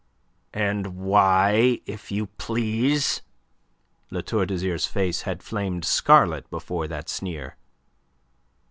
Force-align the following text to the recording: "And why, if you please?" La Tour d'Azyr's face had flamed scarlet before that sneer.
"And 0.55 0.95
why, 0.97 1.79
if 1.85 2.11
you 2.11 2.25
please?" 2.39 3.21
La 4.09 4.21
Tour 4.21 4.47
d'Azyr's 4.47 4.87
face 4.87 5.21
had 5.29 5.43
flamed 5.43 5.85
scarlet 5.85 6.49
before 6.49 6.87
that 6.87 7.07
sneer. 7.07 7.55